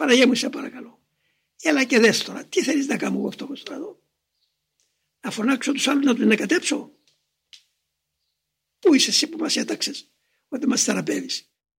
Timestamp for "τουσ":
5.72-5.88, 6.14-6.24